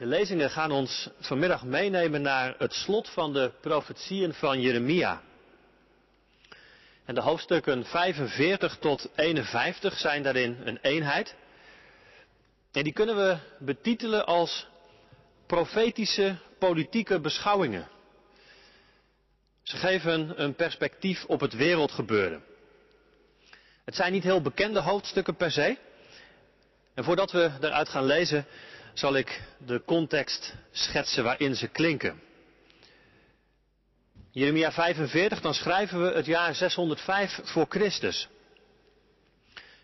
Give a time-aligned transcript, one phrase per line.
[0.00, 5.22] De lezingen gaan ons vanmiddag meenemen naar het slot van de profetieën van Jeremia.
[7.04, 11.34] En de hoofdstukken 45 tot 51 zijn daarin een eenheid.
[12.72, 14.66] En die kunnen we betitelen als
[15.46, 17.88] profetische politieke beschouwingen.
[19.62, 22.42] Ze geven een perspectief op het wereldgebeuren.
[23.84, 25.78] Het zijn niet heel bekende hoofdstukken per se.
[26.94, 28.46] En voordat we eruit gaan lezen,
[29.00, 32.20] zal ik de context schetsen waarin ze klinken.
[34.30, 38.28] Jeremia 45, dan schrijven we het jaar 605 voor Christus.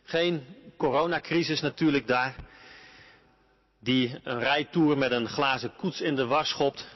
[0.05, 2.34] Geen coronacrisis natuurlijk daar,
[3.79, 6.87] die een rijtour met een glazen koets in de war schopt,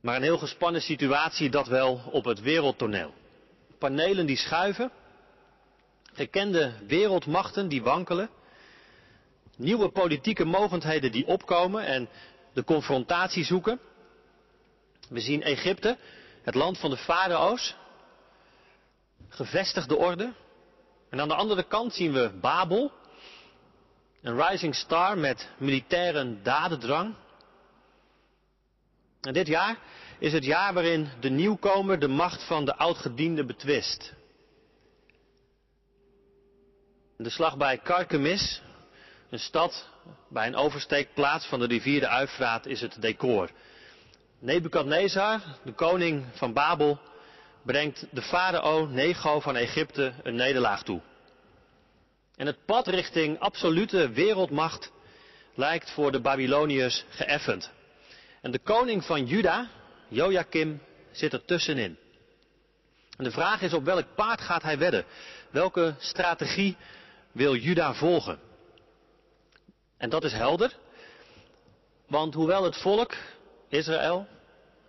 [0.00, 3.14] maar een heel gespannen situatie dat wel op het wereldtoneel.
[3.78, 4.90] Panelen die schuiven,
[6.12, 8.30] gekende wereldmachten die wankelen,
[9.56, 12.08] nieuwe politieke mogendheden die opkomen en
[12.52, 13.80] de confrontatie zoeken.
[15.08, 15.98] We zien Egypte,
[16.42, 17.76] het land van de farao's,
[19.28, 20.32] gevestigde orde.
[21.10, 22.92] En aan de andere kant zien we Babel,
[24.22, 27.14] een rising star met militaire dadendrang.
[29.20, 29.78] En dit jaar
[30.18, 34.12] is het jaar waarin de nieuwkomer de macht van de oudgediende betwist.
[37.16, 38.62] De slag bij Karkemis,
[39.32, 39.88] een stad
[40.28, 43.50] bij een oversteekplaats van de rivier de Uifraat, is het decor.
[44.38, 47.00] Nebukadnezar, de koning van Babel,
[47.62, 51.00] brengt de farao Nego van Egypte een nederlaag toe.
[52.36, 54.92] En het pad richting absolute wereldmacht
[55.54, 57.70] lijkt voor de Babyloniërs geëffend.
[58.40, 59.68] En de koning van Juda,
[60.08, 61.98] Joachim, zit er tussenin.
[63.16, 65.04] En de vraag is op welk paard gaat hij wedden?
[65.50, 66.76] Welke strategie
[67.32, 68.50] wil Juda volgen?
[70.02, 70.76] En dat is helder,
[72.06, 73.14] want hoewel het volk,
[73.68, 74.26] Israël,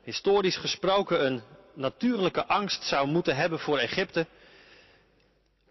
[0.04, 1.42] historisch gesproken een
[1.74, 4.28] natuurlijke angst zou moeten hebben voor Egypte,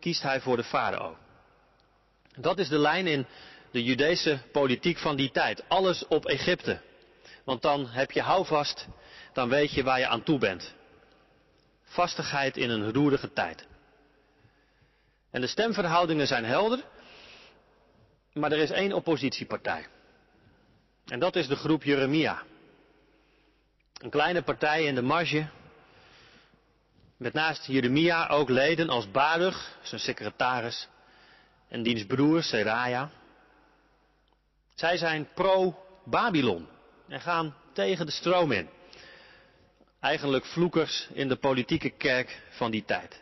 [0.00, 1.16] kiest hij voor de farao.
[2.36, 3.26] Dat is de lijn in
[3.70, 5.62] de Judese politiek van die tijd.
[5.69, 6.81] Alles op Egypte.
[7.44, 8.86] Want dan heb je houvast,
[9.32, 10.75] dan weet je waar je aan toe bent.
[11.84, 13.66] Vastigheid in een roerige tijd.
[15.31, 16.84] En de stemverhoudingen zijn helder,
[18.32, 19.87] maar er is één oppositiepartij.
[21.06, 22.43] En dat is de groep Jeremia.
[24.00, 25.48] Een kleine partij in de marge.
[27.16, 30.88] Met naast Jeremia ook leden als Baruch, zijn secretaris,
[31.69, 33.10] en diens broer Seraya.
[34.75, 36.69] Zij zijn pro-Babylon
[37.09, 38.69] en gaan tegen de stroom in.
[40.00, 43.22] Eigenlijk vloekers in de politieke kerk van die tijd.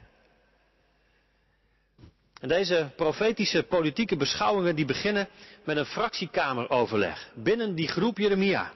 [2.41, 5.29] En deze profetische politieke beschouwingen die beginnen
[5.65, 8.73] met een fractiekameroverleg binnen die groep Jeremia.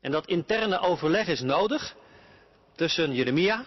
[0.00, 1.94] En dat interne overleg is nodig
[2.76, 3.64] tussen Jeremia,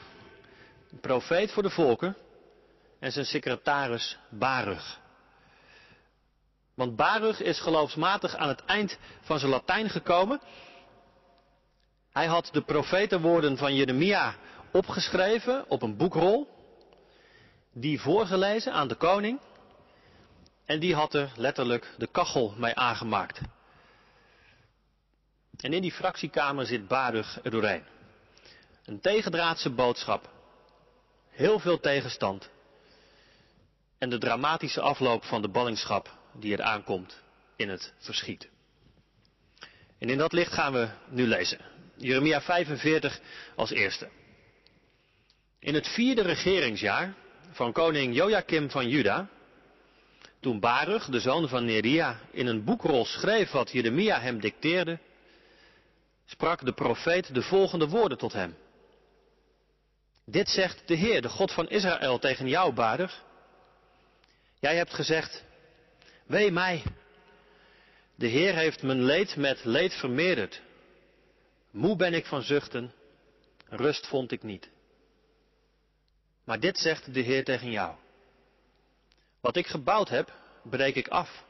[1.02, 2.16] profeet voor de volken,
[3.00, 5.00] en zijn secretaris Baruch.
[6.74, 10.42] Want Baruch is geloofsmatig aan het eind van zijn Latijn gekomen.
[12.12, 14.36] Hij had de profetenwoorden van Jeremia
[14.72, 16.53] opgeschreven op een boekrol,
[17.74, 19.40] die voorgelezen aan de koning,
[20.66, 23.42] en die had er letterlijk de kachel mee aangemaakt.
[25.58, 27.84] En in die fractiekamer zit Baruch doorheen.
[28.86, 30.30] Een tegendraadse boodschap,
[31.30, 32.50] heel veel tegenstand,
[33.98, 37.22] en de dramatische afloop van de ballingschap die er aankomt
[37.56, 38.50] in het verschiet.
[39.98, 41.60] En in dat licht gaan we nu lezen.
[41.96, 43.20] Jeremia 45
[43.56, 44.10] als eerste.
[45.60, 47.14] In het vierde regeringsjaar
[47.54, 49.30] van koning Joachim van Juda,
[50.40, 55.00] toen Baruch, de zoon van Neria, in een boekrol schreef wat Jeremia hem dicteerde,
[56.26, 58.56] sprak de profeet de volgende woorden tot hem.
[60.26, 63.22] Dit zegt de Heer, de God van Israël, tegen jou, Baruch.
[64.60, 65.44] Jij hebt gezegd,
[66.26, 66.84] wee mij.
[68.16, 70.62] De Heer heeft mijn leed met leed vermeerderd.
[71.72, 72.94] Moe ben ik van zuchten,
[73.70, 74.70] rust vond ik niet.
[76.44, 77.96] Maar dit zegt de Heer tegen jou.
[79.40, 81.44] Wat ik gebouwd heb, breek ik af.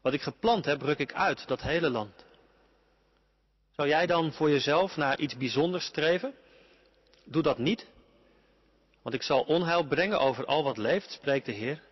[0.00, 2.24] Wat ik geplant heb, ruk ik uit, dat hele land.
[3.70, 6.34] Zou jij dan voor jezelf naar iets bijzonders streven?
[7.24, 7.86] Doe dat niet,
[9.02, 11.82] want ik zal onheil brengen over al wat leeft, spreekt de Heer.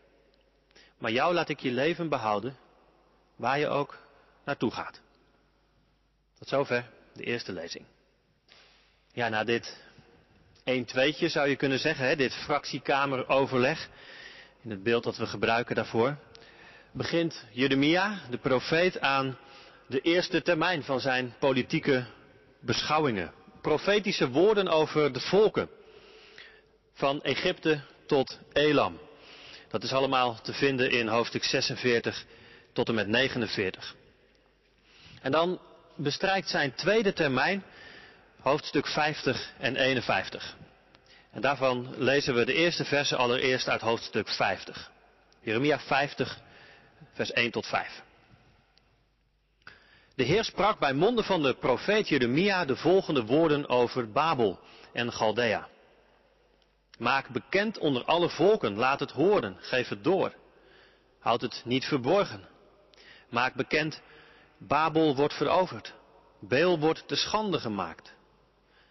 [0.98, 2.56] Maar jou laat ik je leven behouden,
[3.36, 3.98] waar je ook
[4.44, 5.00] naartoe gaat.
[6.38, 7.84] Tot zover de eerste lezing.
[9.12, 9.87] Ja, na dit
[10.68, 13.88] 1 tweetje zou je kunnen zeggen, hè, dit fractiekameroverleg,
[14.62, 16.16] in het beeld dat we gebruiken daarvoor,
[16.92, 19.38] begint Jeremia, de profeet, aan
[19.86, 22.06] de eerste termijn van zijn politieke
[22.60, 23.32] beschouwingen.
[23.60, 25.68] Profetische woorden over de volken.
[26.92, 28.98] Van Egypte tot Elam.
[29.68, 32.24] Dat is allemaal te vinden in hoofdstuk 46
[32.72, 33.94] tot en met 49.
[35.22, 35.60] En dan
[35.96, 37.64] bestrijkt zijn tweede termijn
[38.40, 40.56] hoofdstuk 50 en 51.
[41.30, 44.90] En daarvan lezen we de eerste versen allereerst uit hoofdstuk 50.
[45.40, 46.38] Jeremia 50,
[47.12, 48.02] vers 1 tot 5.
[50.14, 54.60] De Heer sprak bij monden van de profeet Jeremia de volgende woorden over Babel
[54.92, 55.68] en Chaldea.
[56.98, 60.32] Maak bekend onder alle volken, laat het horen, geef het door.
[61.18, 62.48] Houd het niet verborgen.
[63.30, 64.00] Maak bekend,
[64.58, 65.94] Babel wordt veroverd.
[66.40, 68.16] Beel wordt te schande gemaakt.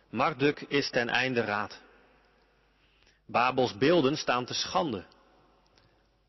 [0.09, 1.81] Marduk is ten einde raad.
[3.25, 5.06] Babels beelden staan te schande.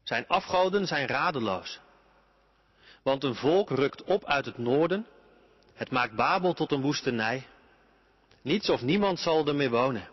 [0.02, 1.78] Zijn afgoden zijn radeloos.
[3.02, 5.06] Want een volk rukt op uit het noorden.
[5.75, 7.46] Het maakt Babel tot een woestenij.
[8.42, 10.08] Niets of niemand zal er meer wonen.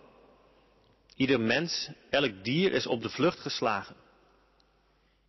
[1.16, 3.96] Ieder mens, elk dier is op de vlucht geslagen.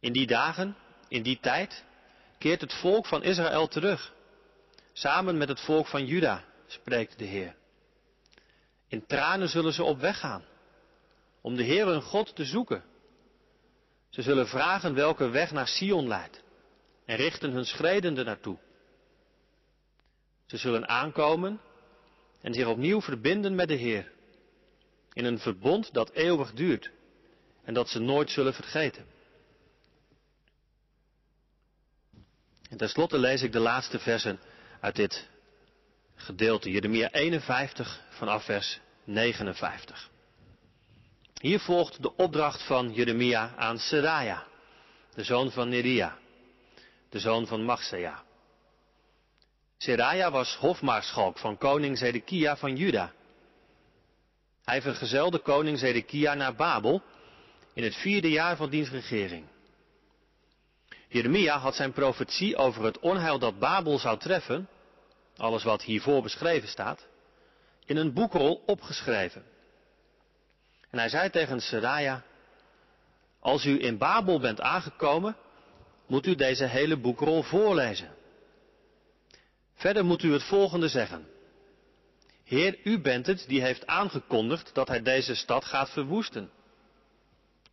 [0.01, 0.77] In die dagen,
[1.09, 1.85] in die tijd,
[2.39, 4.13] keert het volk van Israël terug.
[4.93, 7.55] Samen met het volk van Juda, spreekt de Heer.
[8.89, 10.45] In tranen zullen ze op weg gaan,
[11.41, 12.85] om de Heer hun God te zoeken.
[14.09, 16.43] Ze zullen vragen welke weg naar Sion leidt
[17.05, 18.59] en richten hun schreden naartoe.
[20.47, 21.61] Ze zullen aankomen
[22.41, 24.13] en zich opnieuw verbinden met de Heer.
[25.13, 26.91] In een verbond dat eeuwig duurt
[27.65, 29.07] en dat ze nooit zullen vergeten.
[32.71, 34.41] En tenslotte lees ik de laatste versen
[34.81, 35.29] uit dit
[36.15, 40.11] gedeelte, Jeremia 51 vanaf vers 59.
[41.41, 44.47] Hier volgt de opdracht van Jeremia aan Seraja,
[45.15, 46.19] de zoon van Neria,
[47.09, 48.25] de zoon van Machsea.
[49.79, 53.13] Seraja was hofmaarschalk van koning Zedekia van Juda.
[54.65, 57.03] Hij vergezelde koning Zedekia naar Babel
[57.75, 59.47] in het vierde jaar van diens regering.
[61.09, 64.69] Jeremia had zijn profetie over het onheil dat Babel zou treffen,
[65.37, 67.07] alles wat hiervoor beschreven staat,
[67.87, 69.45] in een boekrol opgeschreven.
[70.91, 72.25] En hij zei tegen Seraja,
[73.41, 75.37] als u in Babel bent aangekomen,
[76.07, 78.15] moet u deze hele boekrol voorlezen.
[79.75, 81.27] Verder moet u het volgende zeggen.
[82.45, 86.51] Heer, u bent het die heeft aangekondigd dat hij deze stad gaat verwoesten.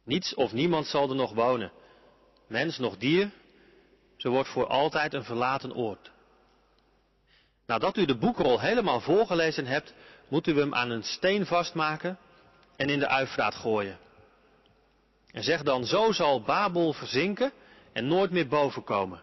[0.03, 1.71] Niets of niemand zal er nog wonen,
[2.47, 3.31] mens nog dier,
[4.17, 6.11] ze wordt voor altijd een verlaten oord.
[7.73, 9.93] Nadat u de boekrol helemaal voorgelezen hebt,
[10.27, 12.17] moet u hem aan een steen vastmaken
[12.75, 13.97] en in de uifraat gooien.
[15.31, 17.51] En zeg dan, zo zal Babel verzinken
[17.93, 19.21] en nooit meer bovenkomen.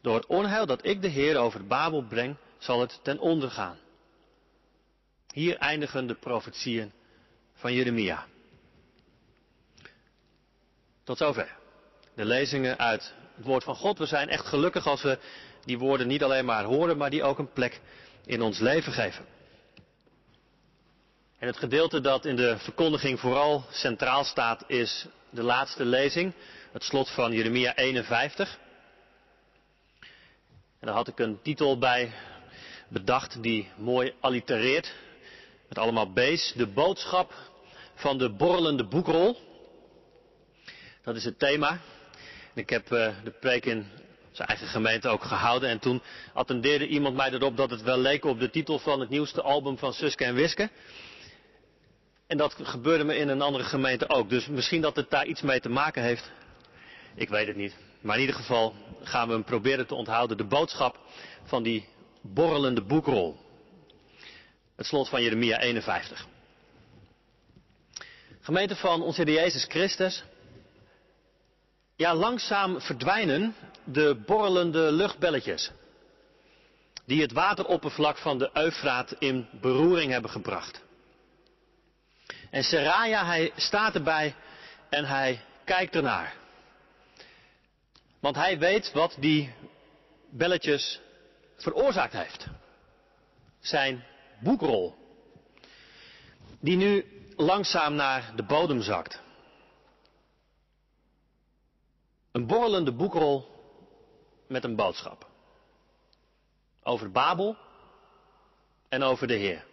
[0.00, 3.78] Door het onheil dat ik de Heer over Babel breng, zal het ten onder gaan.
[5.32, 6.92] Hier eindigen de profetieën
[7.54, 8.26] van Jeremia.
[11.04, 11.56] Tot zover.
[12.14, 13.98] De lezingen uit het woord van God.
[13.98, 15.18] We zijn echt gelukkig als we
[15.64, 17.80] die woorden niet alleen maar horen, maar die ook een plek
[18.26, 19.24] in ons leven geven.
[21.38, 26.32] En het gedeelte dat in de verkondiging vooral centraal staat is de laatste lezing,
[26.72, 28.58] het slot van Jeremia 51.
[30.80, 32.12] En daar had ik een titel bij
[32.88, 34.94] bedacht die mooi allitereert,
[35.68, 37.32] met allemaal B's, de boodschap
[37.94, 39.38] van de borrelende boekrol.
[41.02, 41.80] Dat is het thema.
[42.56, 43.86] Ik heb uh, de preek in
[44.30, 45.68] zijn eigen gemeente ook gehouden.
[45.68, 49.08] En toen attendeerde iemand mij erop dat het wel leek op de titel van het
[49.08, 50.70] nieuwste album van Suske en Wiske.
[52.26, 54.30] En dat gebeurde me in een andere gemeente ook.
[54.30, 56.30] Dus misschien dat het daar iets mee te maken heeft.
[57.14, 57.76] Ik weet het niet.
[58.00, 60.36] Maar in ieder geval gaan we hem proberen te onthouden.
[60.36, 60.98] De boodschap
[61.44, 61.88] van die
[62.20, 63.36] borrelende boekrol.
[64.76, 66.26] Het slot van Jeremia 51.
[68.40, 70.24] Gemeente van onze Heer Jezus Christus.
[71.96, 75.70] Ja, langzaam verdwijnen de borrelende luchtbelletjes.
[77.04, 80.82] Die het wateroppervlak van de Eufraat in beroering hebben gebracht.
[82.50, 84.34] En Seraja, hij staat erbij
[84.88, 86.34] en hij kijkt ernaar.
[88.20, 89.54] Want hij weet wat die
[90.30, 91.00] belletjes
[91.56, 92.46] veroorzaakt heeft.
[93.60, 94.04] Zijn
[94.38, 94.94] boekrol.
[96.60, 97.04] Die nu
[97.36, 99.24] langzaam naar de bodem zakt.
[102.36, 103.46] Een borrelende boekrol
[104.48, 105.26] met een boodschap.
[106.82, 107.56] Over Babel
[108.88, 109.64] en over de Heer.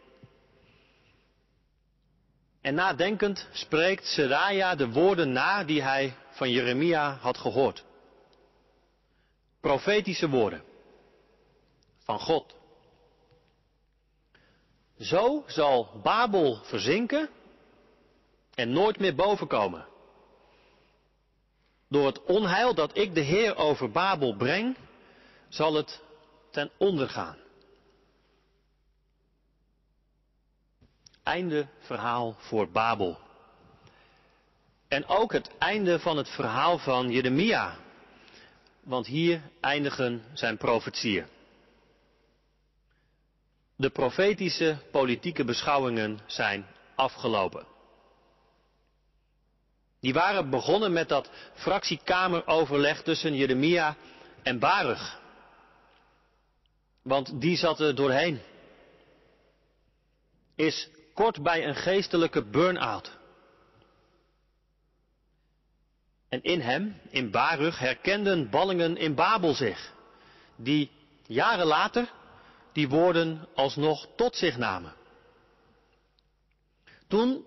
[2.62, 7.84] En nadenkend spreekt Seraja de woorden na die hij van Jeremia had gehoord.
[9.60, 10.64] Profetische woorden
[11.98, 12.56] van God.
[15.00, 17.30] Zo zal Babel verzinken
[18.54, 19.92] en nooit meer bovenkomen.
[21.94, 24.76] Door het onheil dat ik de Heer over Babel breng,
[25.50, 26.02] zal het
[26.52, 27.38] ten onder gaan.
[31.24, 33.18] Einde verhaal voor Babel.
[34.88, 37.78] En ook het einde van het verhaal van Jeremia.
[38.84, 41.26] Want hier eindigen zijn profetieën.
[43.76, 47.73] De profetische politieke beschouwingen zijn afgelopen.
[50.04, 53.96] Die waren begonnen met dat fractiekameroverleg tussen Jeremia
[54.42, 55.20] en Baruch.
[57.02, 58.42] Want die zat er doorheen.
[60.56, 63.18] Is kort bij een geestelijke burn-out.
[66.30, 69.94] En in hem, in Baruch, herkenden ballingen in Babel zich,
[70.56, 70.92] die
[71.28, 72.12] jaren later
[72.72, 74.94] die woorden alsnog tot zich namen.
[77.08, 77.46] Toen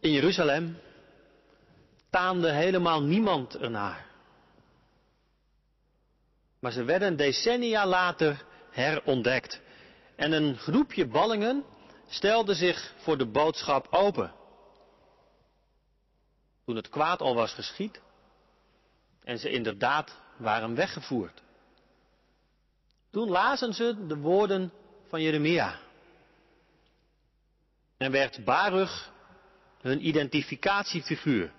[0.00, 0.78] in Jeruzalem
[2.18, 4.06] taande helemaal niemand ernaar.
[6.58, 9.60] Maar ze werden decennia later herontdekt.
[10.16, 11.64] En een groepje ballingen
[12.08, 14.32] stelde zich voor de boodschap open.
[16.64, 18.00] Toen het kwaad al was geschied
[19.24, 21.42] en ze inderdaad waren weggevoerd.
[23.10, 24.72] Toen lazen ze de woorden
[25.08, 25.78] van Jeremia.
[27.96, 29.12] En werd Baruch
[29.80, 31.56] hun identificatiefiguur.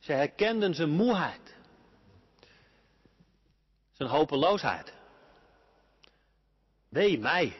[0.00, 1.54] Ze herkenden zijn moeheid.
[3.92, 4.92] Zijn hopeloosheid.
[6.88, 7.56] Wee mij,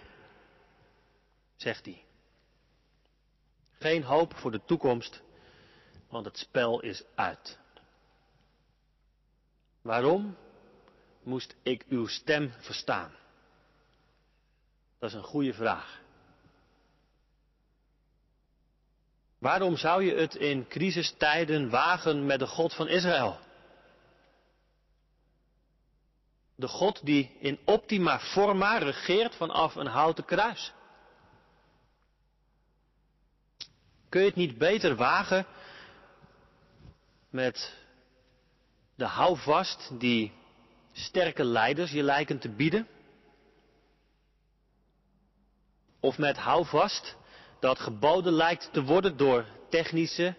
[1.57, 2.05] zegt hij.
[3.79, 5.23] Geen hoop voor de toekomst,
[6.09, 7.59] want het spel is uit.
[9.83, 10.37] Waarom
[11.23, 13.15] moest ik uw stem verstaan?
[14.99, 16.01] Dat is een goede vraag.
[19.41, 23.39] Waarom zou je het in crisistijden wagen met de God van Israël?
[26.55, 30.73] De God die in optima forma regeert vanaf een houten kruis.
[34.09, 35.47] Kun je het niet beter wagen
[37.31, 37.75] met
[38.95, 40.33] de houvast die
[40.93, 42.89] sterke leiders je lijken te bieden?
[46.01, 47.17] Of met houvast
[47.61, 50.35] dat geboden lijkt te worden door technische,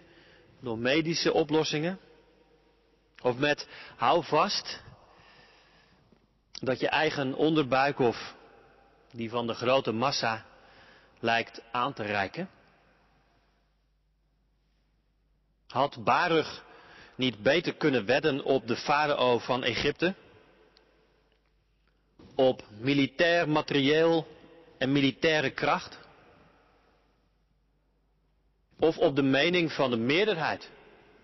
[0.60, 2.00] door medische oplossingen?
[3.22, 4.82] Of met houvast
[6.51, 8.36] dat je eigen onderbuik of
[9.12, 10.46] die van de grote massa
[11.20, 12.50] lijkt aan te reiken?
[15.68, 16.63] Had Baruch
[17.16, 20.16] niet beter kunnen wedden op de farao van Egypte?
[22.36, 24.28] Op militair materieel
[24.78, 26.00] en militaire kracht?
[28.81, 30.69] Of op de mening van de meerderheid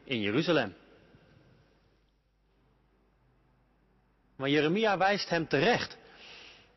[0.04, 0.76] in Jeruzalem?
[4.36, 5.98] Maar Jeremia wijst hem terecht.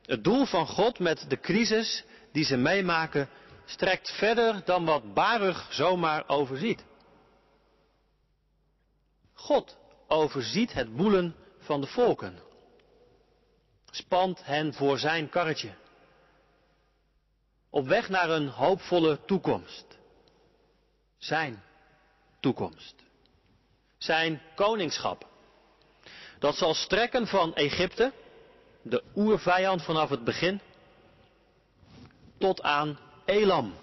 [0.05, 3.29] Het doel van God met de crisis die ze meemaken
[3.65, 6.85] strekt verder dan wat Baruch zomaar overziet.
[9.33, 9.77] God
[10.09, 12.39] overziet het boelen van de volken.
[13.91, 15.75] Spant hen voor zijn karretje.
[17.71, 19.90] Op weg naar een hoopvolle toekomst.
[21.21, 21.63] Zijn
[22.41, 22.95] toekomst.
[23.99, 25.27] Zijn koningschap.
[26.39, 28.13] Dat zal strekken van Egypte,
[28.83, 30.61] de oervijand vanaf het begin,
[32.39, 33.75] tot aan Elam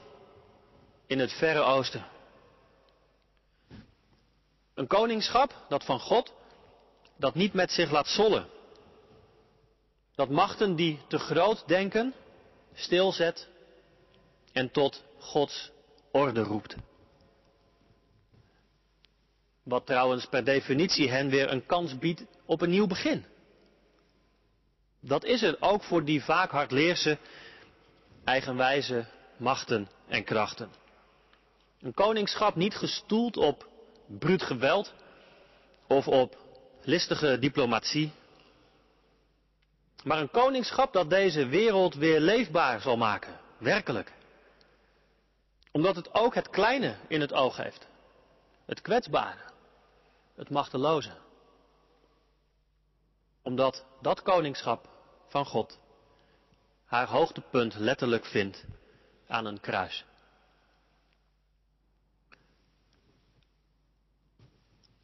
[1.06, 2.06] in het Verre Oosten.
[4.74, 6.34] Een koningschap, dat van God,
[7.16, 8.48] dat niet met zich laat zollen.
[10.16, 12.14] Dat machten die te groot denken,
[12.74, 13.48] stilzet
[14.52, 15.72] en tot Gods
[16.12, 16.76] orde roept.
[19.68, 23.26] Wat trouwens per definitie hen weer een kans biedt op een nieuw begin.
[25.00, 27.18] Dat is er ook voor die vaak hardleerse,
[28.24, 29.06] eigenwijze
[29.38, 30.70] machten en krachten.
[31.82, 33.68] Een koningschap niet gestoeld op
[34.06, 34.94] bruut geweld
[35.88, 36.38] of op
[36.82, 38.12] listige diplomatie.
[40.04, 44.12] Maar een koningschap dat deze wereld weer leefbaar zal maken, werkelijk.
[45.72, 47.88] Omdat het ook het kleine in het oog heeft.
[48.66, 49.48] Het kwetsbare,
[50.38, 51.12] het machteloze.
[53.42, 54.90] Omdat dat koningschap
[55.28, 55.80] van God
[56.86, 58.66] haar hoogtepunt letterlijk vindt
[59.28, 60.06] aan een kruis.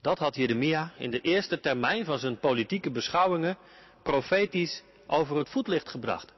[0.02, 3.58] Dat had Jeremia in de eerste termijn van zijn politieke beschouwingen
[4.04, 6.34] profetisch over het voetlicht gebracht.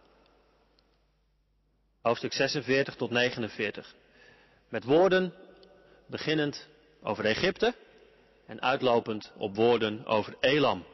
[2.02, 3.96] Hoofdstuk 46 tot 49.
[4.70, 5.34] Met woorden
[6.08, 6.68] beginnend
[7.02, 7.76] over Egypte
[8.46, 10.86] en uitlopend op woorden over Elam.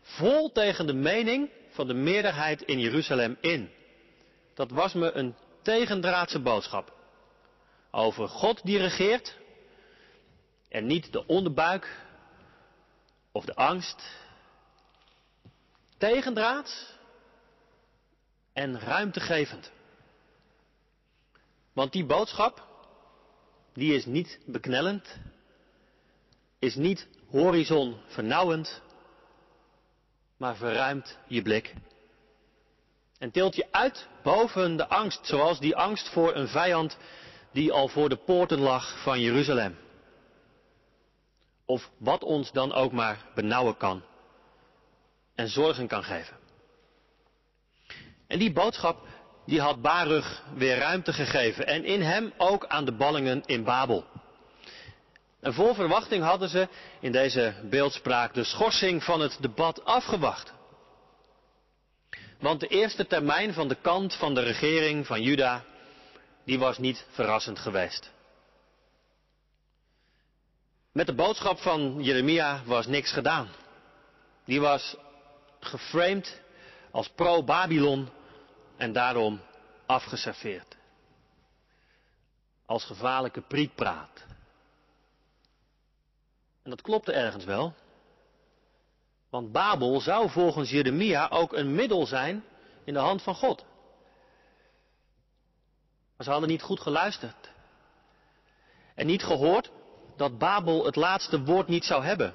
[0.00, 3.70] Vol tegen de mening van de meerderheid in Jeruzalem in.
[4.54, 6.92] Dat was me een tegendraadse boodschap.
[7.90, 9.38] Over God die regeert
[10.68, 12.00] en niet de onderbuik
[13.32, 14.20] of de angst.
[15.98, 16.98] Tegendraad
[18.52, 19.72] en ruimtegevend.
[21.72, 22.66] Want die boodschap,
[23.72, 25.18] die is niet beknellend,
[26.62, 28.82] is niet horizon vernauwend,
[30.36, 31.74] maar verruimt je blik.
[33.18, 36.98] En tilt je uit boven de angst, zoals die angst voor een vijand
[37.52, 39.78] die al voor de poorten lag van Jeruzalem.
[41.64, 44.02] Of wat ons dan ook maar benauwen kan
[45.34, 46.36] en zorgen kan geven.
[48.26, 49.06] En die boodschap
[49.46, 54.11] die had Baruch weer ruimte gegeven en in hem ook aan de ballingen in Babel.
[55.42, 56.68] En vol verwachting hadden ze
[57.00, 60.52] in deze beeldspraak de schorsing van het debat afgewacht.
[62.38, 65.64] Want de eerste termijn van de kant van de regering van Juda,
[66.44, 68.10] die was niet verrassend geweest.
[70.92, 73.48] Met de boodschap van Jeremia was niks gedaan.
[74.44, 74.96] Die was
[75.60, 76.40] geframed
[76.90, 78.08] als pro-Babylon
[78.76, 79.40] en daarom
[79.86, 80.76] afgeserveerd.
[82.66, 84.24] Als gevaarlijke prietpraat.
[86.62, 87.74] En dat klopte ergens wel.
[89.30, 92.44] Want Babel zou volgens Jeremia ook een middel zijn
[92.84, 93.64] in de hand van God.
[96.16, 97.50] Maar ze hadden niet goed geluisterd.
[98.94, 99.70] En niet gehoord
[100.16, 102.34] dat Babel het laatste woord niet zou hebben.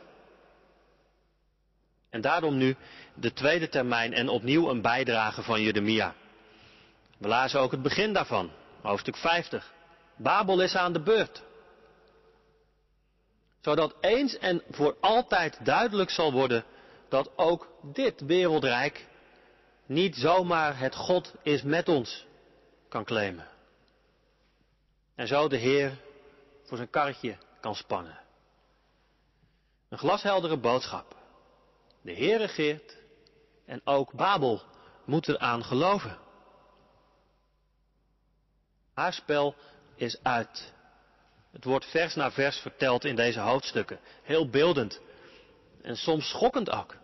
[2.10, 2.76] En daarom nu
[3.14, 6.14] de tweede termijn en opnieuw een bijdrage van Jeremia.
[7.18, 9.74] We lazen ook het begin daarvan, hoofdstuk 50.
[10.16, 11.44] Babel is aan de beurt.
[13.62, 16.64] Zodat eens en voor altijd duidelijk zal worden
[17.10, 19.08] dat ook dit wereldrijk
[19.86, 22.26] niet zomaar het God is met ons
[22.90, 23.48] kan claimen.
[25.16, 25.98] En zo de Heer
[26.64, 28.20] voor zijn karretje kan spannen.
[29.90, 31.16] Een glasheldere boodschap.
[32.02, 32.98] De Heer regeert
[33.66, 34.62] en ook Babel
[35.06, 36.18] moet eraan geloven.
[38.94, 39.56] Haar spel
[39.96, 40.74] is uit.
[41.52, 44.00] Het wordt vers na vers verteld in deze hoofdstukken.
[44.24, 45.02] Heel beeldend.
[45.82, 46.96] En soms schokkend ook.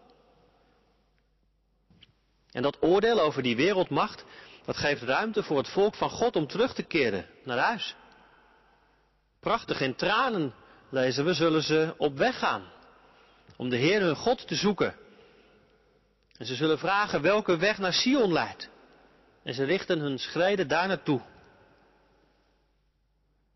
[2.52, 4.26] En dat oordeel over die wereldmacht,
[4.66, 7.96] dat geeft ruimte voor het volk van God om terug te keren naar huis.
[9.40, 10.54] Prachtig in tranen
[10.90, 12.72] lezen we, zullen ze op weg gaan.
[13.58, 14.96] Om de Heer hun God te zoeken.
[16.38, 18.70] En ze zullen vragen welke weg naar Sion leidt.
[19.44, 21.22] En ze richten hun schreden daar naartoe.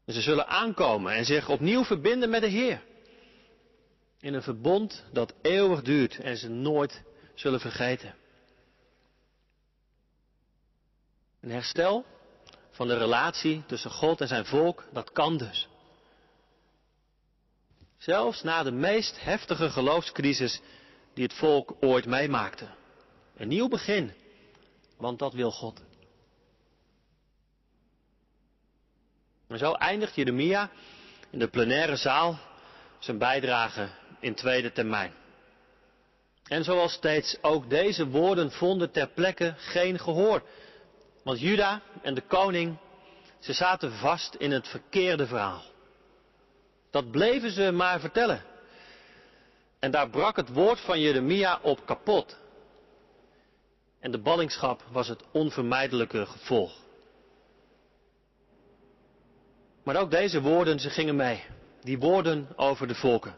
[0.08, 2.82] En ze zullen aankomen en zich opnieuw verbinden met de Heer.
[4.20, 7.02] In een verbond dat eeuwig duurt en ze nooit
[7.36, 8.16] zullen vergeten.
[11.42, 12.06] Een herstel
[12.72, 15.68] van de relatie tussen God en zijn volk, dat kan dus.
[17.98, 20.62] Zelfs na de meest heftige geloofscrisis
[21.14, 22.68] die het volk ooit meemaakte.
[23.36, 24.14] Een nieuw begin,
[24.98, 25.82] want dat wil God.
[29.48, 30.70] En zo eindigt Jeremia
[31.30, 32.40] in de plenaire zaal
[33.00, 33.88] zijn bijdrage
[34.20, 35.14] in tweede termijn.
[36.48, 40.44] En zoals steeds, ook deze woorden vonden ter plekke geen gehoor.
[41.24, 42.78] Want Juda en de koning,
[43.40, 45.64] ze zaten vast in het verkeerde verhaal.
[46.92, 48.44] Dat bleven ze maar vertellen.
[49.80, 52.38] En daar brak het woord van Jeremia op kapot.
[54.00, 56.87] En de ballingschap was het onvermijdelijke gevolg.
[59.88, 61.44] Maar ook deze woorden, ze gingen mee.
[61.82, 63.36] Die woorden over de volken.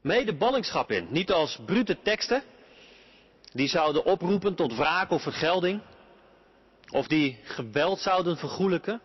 [0.00, 1.06] Mee de ballingschap in.
[1.10, 2.42] Niet als brute teksten.
[3.52, 5.82] Die zouden oproepen tot wraak of vergelding.
[6.90, 9.00] Of die geweld zouden vergoelijken.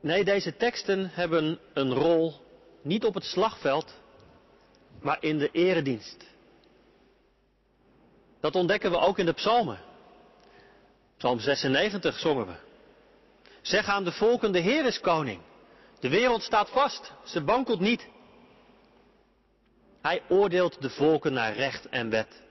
[0.00, 2.34] Nee, deze teksten hebben een rol
[2.82, 3.94] niet op het slagveld,
[5.00, 6.26] maar in de eredienst.
[8.40, 9.80] Dat ontdekken we ook in de psalmen.
[11.16, 12.68] Psalm 96 zongen we.
[13.62, 15.40] Zeg aan de volken, de Heer is koning.
[16.00, 18.08] De wereld staat vast, ze wankelt niet.
[20.02, 22.42] Hij oordeelt de volken naar recht en wet.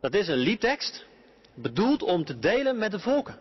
[0.00, 1.06] Dat is een liedtekst,
[1.54, 3.38] bedoeld om te delen met de volken.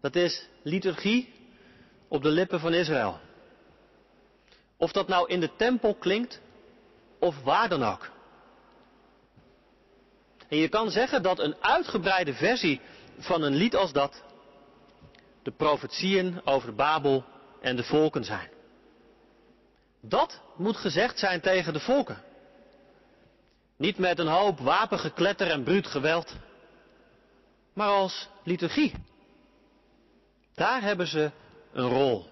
[0.00, 1.32] Dat is liturgie
[2.08, 3.20] op de lippen van Israël.
[4.76, 6.40] Of dat nou in de tempel klinkt
[7.18, 8.10] of waar dan ook.
[10.48, 12.80] En je kan zeggen dat een uitgebreide versie
[13.18, 14.22] van een lied als dat
[15.42, 17.24] de profetieën over Babel
[17.60, 18.48] en de volken zijn.
[20.00, 22.22] Dat moet gezegd zijn tegen de volken.
[23.76, 26.36] Niet met een hoop wapengekletter en bruut geweld,
[27.72, 28.94] maar als liturgie.
[30.54, 31.30] Daar hebben ze
[31.72, 32.26] een rol.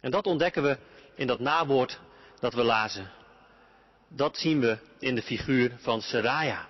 [0.00, 0.78] En dat ontdekken we
[1.14, 2.00] in dat nawoord
[2.40, 3.10] dat we lazen.
[4.08, 6.68] Dat zien we in de figuur van Seraja.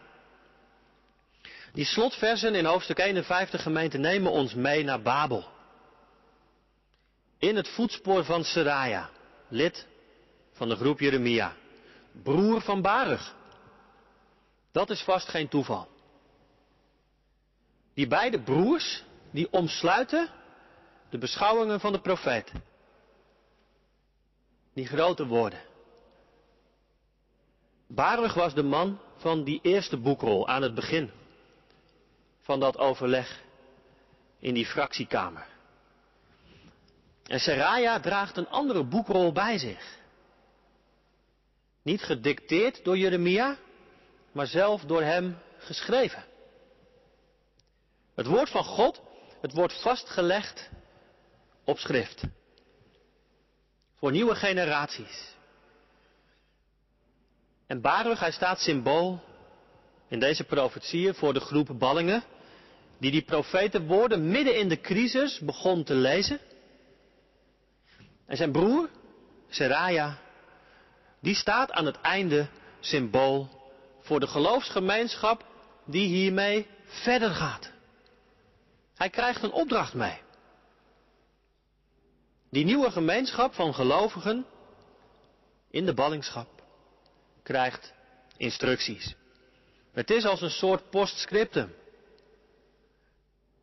[1.78, 5.44] Die slotversen in hoofdstuk 51 gemeente nemen ons mee naar Babel.
[7.38, 9.10] In het voetspoor van Seraja,
[9.48, 9.86] lid
[10.52, 11.56] van de groep Jeremia,
[12.22, 13.34] broer van Baruch.
[14.72, 15.88] Dat is vast geen toeval.
[17.94, 20.28] Die beide broers, die omsluiten
[21.10, 22.52] de beschouwingen van de profeet.
[24.74, 25.60] Die grote woorden.
[27.86, 31.10] Baruch was de man van die eerste boekrol aan het begin
[32.48, 33.40] van dat overleg
[34.38, 35.46] in die fractiekamer.
[37.26, 39.98] En Seraja draagt een andere boekrol bij zich.
[41.82, 43.56] Niet gedicteerd door Jeremia,
[44.32, 46.24] maar zelf door hem geschreven.
[48.14, 49.00] Het woord van God,
[49.40, 50.70] het wordt vastgelegd
[51.64, 52.22] op schrift.
[53.94, 55.34] Voor nieuwe generaties.
[57.66, 59.20] En Baruch, hij staat symbool
[60.08, 62.24] in deze profetieën voor de groep ballingen,
[62.98, 66.40] die die profetenwoorden midden in de crisis begon te lezen.
[68.26, 68.88] En zijn broer,
[69.48, 70.18] Seraja,
[71.20, 72.48] die staat aan het einde
[72.80, 73.48] symbool
[74.00, 75.44] voor de geloofsgemeenschap
[75.84, 77.70] die hiermee verder gaat.
[78.94, 80.20] Hij krijgt een opdracht mee.
[82.50, 84.46] Die nieuwe gemeenschap van gelovigen
[85.70, 86.48] in de ballingschap
[87.42, 87.92] krijgt
[88.36, 89.14] instructies.
[89.92, 91.74] Het is als een soort postscriptum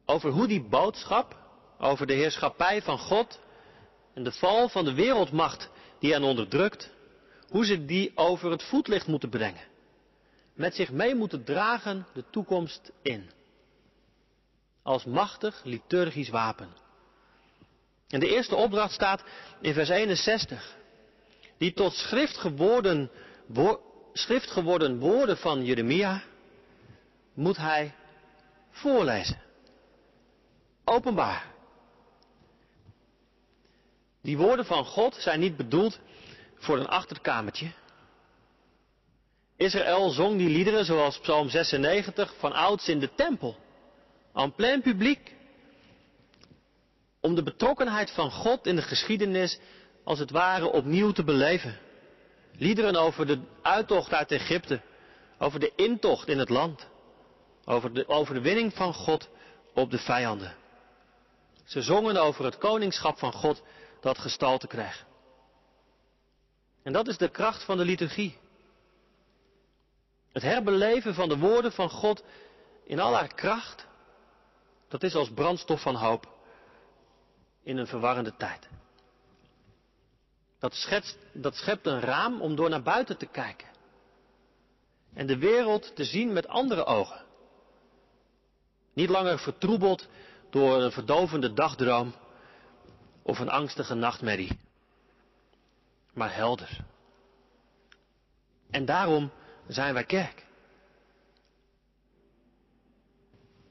[0.06, 1.44] over hoe die boodschap
[1.80, 3.40] over de heerschappij van God
[4.14, 6.92] en de val van de wereldmacht die hen onderdrukt,
[7.50, 9.64] hoe ze die over het voetlicht moeten brengen.
[10.54, 13.30] Met zich mee moeten dragen de toekomst in.
[14.84, 16.70] Als machtig liturgisch wapen.
[18.08, 19.24] En de eerste opdracht staat
[19.62, 20.76] in vers 61.
[21.58, 23.12] Die tot schrift geworden,
[24.14, 26.24] schrift geworden woorden van Jeremia
[27.34, 27.96] moet hij
[28.70, 29.45] voorlezen.
[30.86, 31.54] Openbaar.
[34.22, 36.00] Die woorden van God zijn niet bedoeld
[36.56, 37.72] voor een achterkamertje.
[39.58, 43.58] Israël zong die liederen zoals Psalm 96 van ouds in de tempel.
[44.34, 45.36] En plein publiek.
[47.22, 49.60] Om de betrokkenheid van God in de geschiedenis
[50.04, 51.80] als het ware opnieuw te beleven.
[52.58, 54.82] Liederen over de uittocht uit Egypte.
[55.40, 56.88] Over de intocht in het land.
[57.66, 59.30] Over de overwinning van God
[59.74, 60.56] op de vijanden.
[61.66, 63.64] Ze zongen over het koningschap van God
[64.00, 65.06] dat gestalte krijgt.
[66.84, 68.38] En dat is de kracht van de liturgie.
[70.32, 72.24] Het herbeleven van de woorden van God
[72.84, 73.88] in al haar kracht,
[74.88, 76.34] dat is als brandstof van hoop
[77.64, 78.68] in een verwarrende tijd.
[80.60, 83.68] Dat, schetst, dat schept een raam om door naar buiten te kijken.
[85.14, 87.26] En de wereld te zien met andere ogen.
[88.94, 90.08] Niet langer vertroebeld
[90.56, 92.16] door een verdovende dagdroom
[93.22, 94.60] of een angstige nachtmerrie,
[96.14, 96.86] maar helder.
[98.72, 99.32] En daarom
[99.68, 100.46] zijn wij kerk.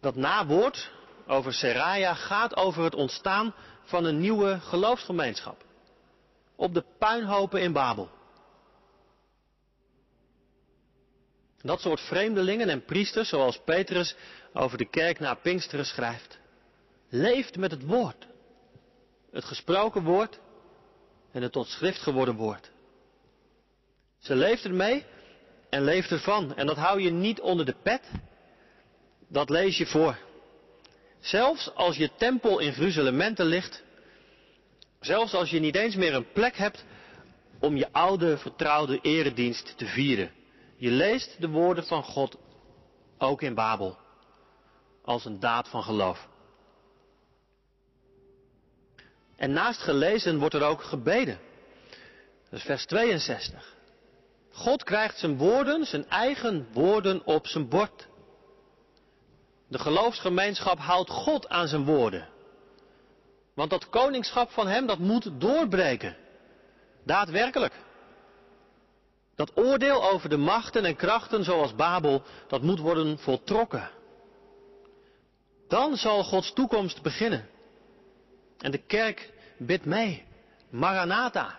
[0.01, 0.91] Dat nawoord
[1.27, 5.65] over Seraja gaat over het ontstaan van een nieuwe geloofsgemeenschap.
[6.57, 8.11] Op de puinhopen in Babel.
[11.61, 14.17] Dat soort vreemdelingen en priesters, zoals Petrus
[14.53, 16.43] over de kerk na Pinksteren schrijft,
[17.15, 18.27] leeft met het woord.
[19.31, 20.41] Het gesproken woord
[21.33, 22.71] en het tot schrift geworden woord.
[24.19, 25.05] Ze leeft ermee
[25.71, 26.55] en leeft ervan.
[26.55, 28.11] En dat hou je niet onder de pet.
[29.29, 30.19] Dat lees je voor.
[31.21, 33.83] Zelfs als je tempel in gruzelementen ligt.
[35.01, 36.85] Zelfs als je niet eens meer een plek hebt
[37.61, 40.31] om je oude vertrouwde eredienst te vieren.
[40.77, 42.37] Je leest de woorden van God
[43.19, 43.97] ook in Babel.
[45.05, 46.33] Als een daad van geloof.
[49.37, 51.39] En naast gelezen wordt er ook gebeden.
[52.51, 53.75] Dat is vers 62.
[54.51, 58.07] God krijgt zijn woorden, zijn eigen woorden op zijn bord.
[59.69, 62.29] De geloofsgemeenschap houdt God aan zijn woorden.
[63.55, 66.17] Want dat koningschap van hem, dat moet doorbreken.
[67.05, 67.73] Daadwerkelijk.
[69.35, 73.91] Dat oordeel over de machten en krachten zoals Babel, dat moet worden voltrokken.
[75.69, 77.49] Dan zal Gods toekomst beginnen.
[78.65, 80.25] En de kerk bidt mee.
[80.71, 81.59] Maranatha.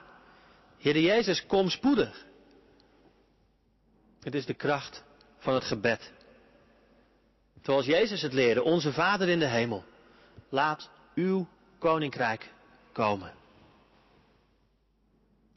[0.78, 2.26] Heer Jezus, kom spoedig.
[4.20, 5.04] Het is de kracht
[5.38, 6.12] van het gebed.
[7.62, 9.84] Zoals Jezus het leerde, onze Vader in de hemel.
[10.50, 12.52] Laat uw koninkrijk
[12.92, 13.34] komen.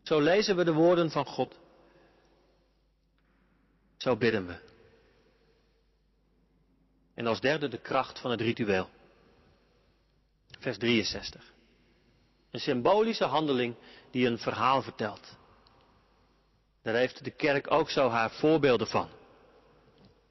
[0.02, 1.58] Zo lezen we de woorden van God.
[3.96, 4.56] Zo bidden we.
[7.14, 8.88] En als derde de kracht van het ritueel.
[10.58, 11.52] Vers 63.
[12.50, 13.74] Een symbolische handeling
[14.10, 15.36] die een verhaal vertelt.
[16.82, 19.08] Daar heeft de kerk ook zo haar voorbeelden van.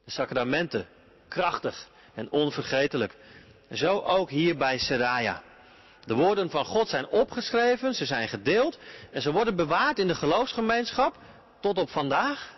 [0.03, 0.87] De sacramenten,
[1.27, 3.15] krachtig en onvergetelijk.
[3.71, 5.43] Zo ook hier bij Seraya.
[6.05, 8.79] De woorden van God zijn opgeschreven, ze zijn gedeeld
[9.11, 11.17] en ze worden bewaard in de geloofsgemeenschap
[11.59, 12.55] tot op vandaag.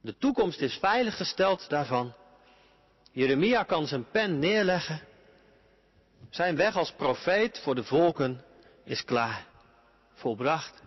[0.00, 2.14] De toekomst is veiliggesteld daarvan.
[3.12, 5.00] Jeremia kan zijn pen neerleggen.
[6.32, 8.44] Zijn weg als profeet voor de volken
[8.84, 9.46] is klaar,
[10.14, 10.82] volbracht.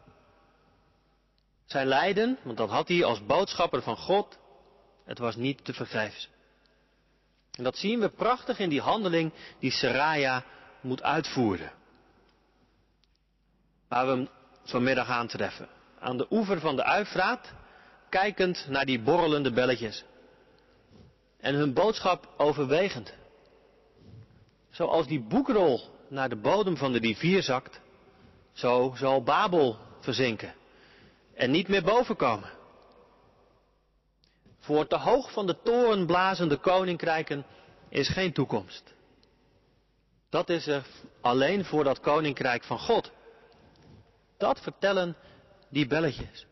[1.66, 4.38] Zijn lijden, want dat had hij als boodschapper van God,
[5.04, 6.30] het was niet te vergeefs.
[7.52, 10.44] En dat zien we prachtig in die handeling die Seraya
[10.82, 11.72] moet uitvoeren.
[13.88, 14.30] Waar we hem
[14.64, 15.70] vanmiddag aantreffen.
[16.00, 17.54] Aan de oever van de Uifraat,
[18.10, 20.04] kijkend naar die borrelende belletjes.
[21.40, 23.14] En hun boodschap overwegend.
[24.76, 27.80] Zoals die boekrol naar de bodem van de rivier zakt,
[28.54, 30.54] zo zal Babel verzinken
[31.34, 32.50] en niet meer bovenkomen.
[34.60, 37.46] Voor te hoog van de toren blazende koninkrijken
[37.90, 38.94] is geen toekomst.
[40.30, 40.86] Dat is er
[41.22, 43.12] alleen voor dat koninkrijk van God.
[44.38, 45.16] Dat vertellen
[45.70, 46.46] die belletjes.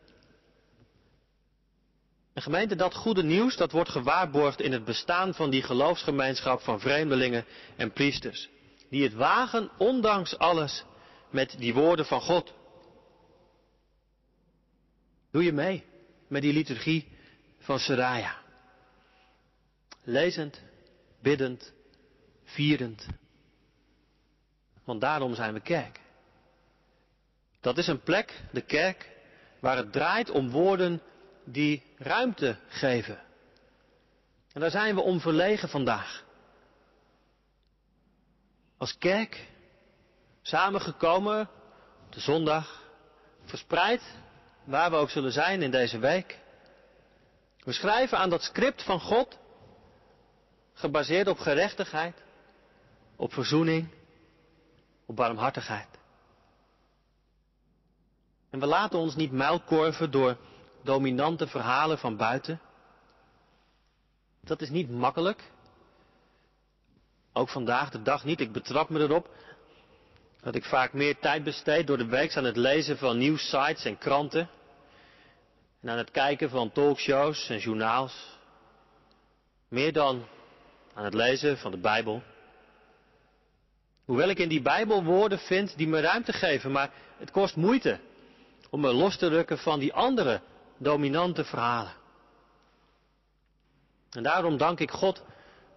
[2.34, 6.80] Een gemeente, dat goede nieuws, dat wordt gewaarborgd in het bestaan van die geloofsgemeenschap van
[6.80, 7.44] vreemdelingen
[7.76, 8.48] en priesters.
[8.90, 10.84] Die het wagen, ondanks alles,
[11.30, 12.54] met die woorden van God.
[15.30, 15.84] Doe je mee
[16.28, 17.08] met die liturgie
[17.58, 18.36] van Seraya.
[20.02, 20.62] Lezend,
[21.22, 21.72] biddend,
[22.44, 23.06] vierend.
[24.84, 26.00] Want daarom zijn we kerk.
[27.60, 29.10] Dat is een plek, de kerk,
[29.60, 31.02] waar het draait om woorden
[31.44, 33.18] die ruimte geven.
[34.52, 36.24] En daar zijn we om verlegen vandaag.
[38.76, 39.48] Als kerk,
[40.42, 41.48] samengekomen
[42.06, 42.82] op de zondag,
[43.44, 44.02] verspreid
[44.64, 46.38] waar we ook zullen zijn in deze week.
[47.58, 49.38] We schrijven aan dat script van God,
[50.72, 52.22] gebaseerd op gerechtigheid,
[53.16, 53.88] op verzoening,
[55.06, 55.88] op barmhartigheid.
[58.50, 60.36] En we laten ons niet muilkorven door
[60.84, 62.60] dominante verhalen van buiten.
[64.40, 65.42] Dat is niet makkelijk.
[67.32, 68.40] Ook vandaag de dag niet.
[68.40, 69.28] Ik betrap me erop
[70.40, 73.98] dat ik vaak meer tijd besteed door de week aan het lezen van nieuwssites en
[73.98, 74.48] kranten.
[75.80, 78.38] En aan het kijken van talkshows en journaals.
[79.68, 80.26] Meer dan
[80.94, 82.22] aan het lezen van de Bijbel.
[84.04, 88.00] Hoewel ik in die Bijbel woorden vind die me ruimte geven, maar het kost moeite
[88.70, 90.40] om me los te rukken van die andere
[90.78, 91.94] dominante verhalen.
[94.10, 95.22] En daarom dank ik God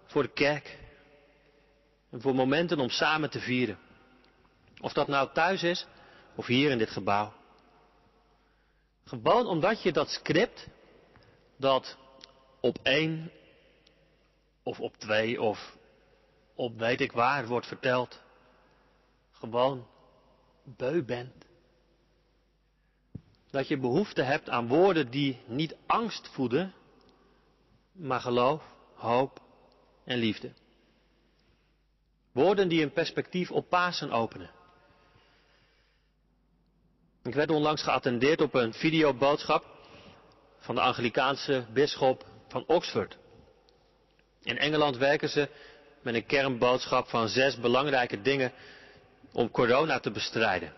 [0.06, 0.80] voor de kerk
[2.10, 3.80] en voor momenten om samen te vieren.
[4.82, 5.88] Of dat nou thuis is
[6.36, 7.34] of hier in dit gebouw.
[9.06, 10.68] Gewoon omdat je dat script,
[11.58, 11.98] dat
[12.60, 13.32] op één
[14.64, 15.78] of op twee of
[16.56, 18.22] op weet ik waar wordt verteld,
[19.32, 19.88] gewoon
[20.64, 21.47] beu bent.
[23.52, 26.74] Dat je behoefte hebt aan woorden die niet angst voeden,
[27.92, 29.42] maar geloof, hoop
[30.06, 30.52] en liefde.
[32.32, 34.50] Woorden die een perspectief op Pasen openen.
[37.24, 39.66] Ik werd onlangs geattendeerd op een videoboodschap
[40.60, 43.18] van de Anglikaanse bisschop van Oxford.
[44.44, 45.50] In Engeland werken ze
[46.02, 48.52] met een kernboodschap van zes belangrijke dingen
[49.32, 50.74] om corona te bestrijden.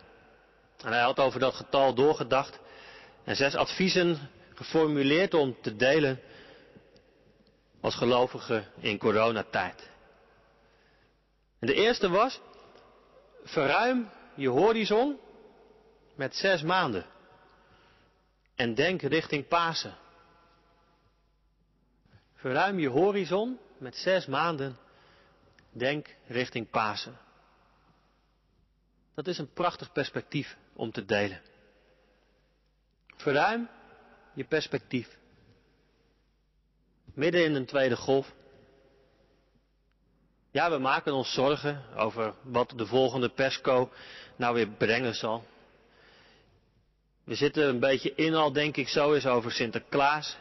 [0.84, 2.60] En hij had over dat getal doorgedacht
[3.24, 6.20] en zes adviezen geformuleerd om te delen
[7.82, 9.90] als gelovige in coronatijd.
[11.60, 12.40] En de eerste was,
[13.44, 15.20] verruim je horizon
[16.16, 17.06] met zes maanden.
[18.56, 19.98] En denk richting Pasen.
[22.36, 24.78] Verruim je horizon met zes maanden.
[25.72, 27.18] Denk richting Pasen.
[29.16, 31.42] Dat is een prachtig perspectief om te delen.
[33.16, 33.70] Verruim
[34.34, 35.18] je perspectief.
[37.14, 38.34] Midden in een tweede golf.
[40.52, 43.92] Ja, we maken ons zorgen over wat de volgende persco
[44.36, 45.46] nou weer brengen zal.
[47.24, 50.38] We zitten een beetje in al, denk ik, zo eens over Sinterklaas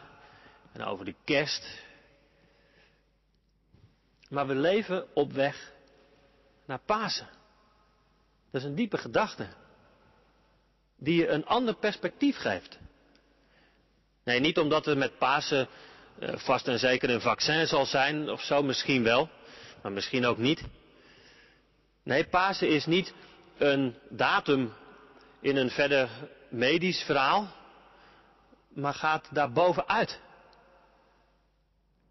[0.71, 1.83] en over de kerst.
[4.29, 5.73] Maar we leven op weg
[6.65, 7.29] naar Pasen.
[8.51, 9.47] Dat is een diepe gedachte.
[10.99, 12.79] Die je een ander perspectief geeft.
[14.23, 15.67] Nee, niet omdat er met Pasen
[16.19, 19.29] eh, vast en zeker een vaccin zal zijn, of zo misschien wel,
[19.81, 20.63] maar misschien ook niet.
[22.03, 23.13] Nee, Pasen is niet
[23.57, 24.73] een datum
[25.41, 26.09] in een verder
[26.49, 27.47] medisch verhaal,
[28.69, 30.19] maar gaat daar bovenuit.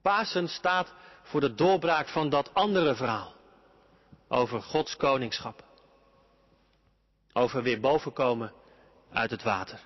[0.03, 3.35] Pasen staat voor de doorbraak van dat andere verhaal
[4.29, 5.65] over Gods koningschap.
[7.33, 8.53] Over weer bovenkomen
[9.13, 9.81] uit het water.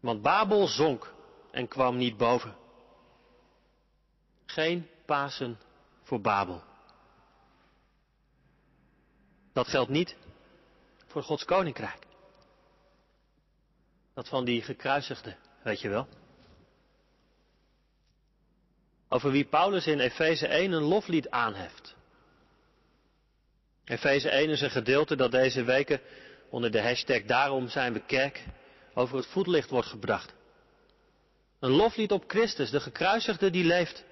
[0.00, 1.14] Want Babel zonk
[1.50, 2.56] en kwam niet boven.
[4.46, 5.58] Geen Pasen
[6.02, 6.62] voor Babel.
[9.52, 10.16] Dat geldt niet
[11.06, 12.06] voor Gods koninkrijk.
[14.14, 16.08] Dat van die gekruisigde, weet je wel.
[19.08, 21.94] Over wie Paulus in Efeze 1 een loflied aanheft.
[23.84, 26.00] Efeze 1 is een gedeelte dat deze weken
[26.54, 28.44] onder de hashtag Daarom zijn we kerk
[28.94, 30.34] over het voetlicht wordt gebracht.
[31.60, 34.04] Een loflied op Christus, de gekruisigde die leeft.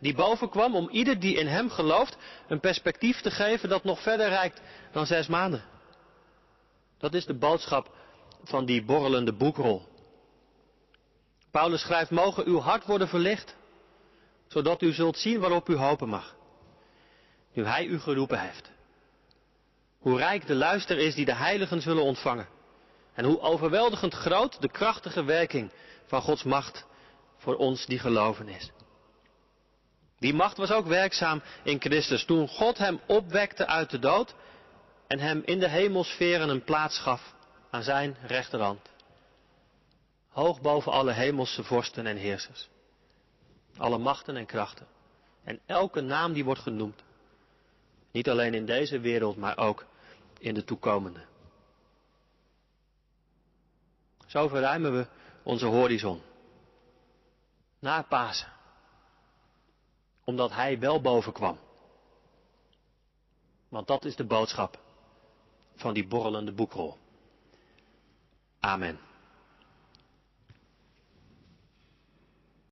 [0.00, 2.16] Die bovenkwam om ieder die in hem gelooft
[2.48, 4.60] een perspectief te geven dat nog verder reikt
[4.92, 5.64] dan zes maanden.
[6.98, 7.94] Dat is de boodschap
[8.42, 9.82] van die borrelende boekrol.
[11.50, 13.56] Paulus schrijft, mogen uw hart worden verlicht,
[14.48, 16.36] zodat u zult zien waarop u hopen mag.
[17.52, 18.70] Nu hij u geroepen heeft.
[20.00, 22.48] Hoe rijk de luister is die de heiligen zullen ontvangen.
[23.14, 25.72] En hoe overweldigend groot de krachtige werking
[26.06, 26.86] van Gods macht
[27.36, 28.70] voor ons die geloven is.
[30.18, 34.34] Die macht was ook werkzaam in Christus toen God hem opwekte uit de dood
[35.06, 37.34] en hem in de hemelsferen een plaats gaf
[37.70, 38.88] aan zijn rechterhand.
[40.28, 42.68] Hoog boven alle hemelse vorsten en heersers.
[43.76, 44.86] Alle machten en krachten.
[45.44, 47.02] En elke naam die wordt genoemd.
[48.12, 49.84] Niet alleen in deze wereld, maar ook
[50.40, 51.26] in de toekomende.
[54.26, 55.06] Zo verruimen we
[55.42, 56.22] onze horizon.
[57.78, 58.52] Naar Pasen.
[60.24, 61.58] Omdat Hij wel boven kwam.
[63.68, 64.78] Want dat is de boodschap
[65.74, 66.98] van die borrelende boekrol.
[68.60, 69.09] Amen.